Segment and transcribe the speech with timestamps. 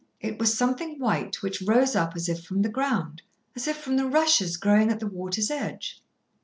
[0.19, 3.21] It was something white, which rose up as if from the ground,
[3.55, 6.01] as if from the rushes growing at the water's edge.